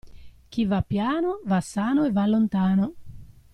Chi 0.49 0.65
va 0.65 0.81
piano 0.81 1.41
va 1.45 1.61
sano 1.61 2.05
e 2.05 2.11
va 2.11 2.25
lontano. 2.25 2.93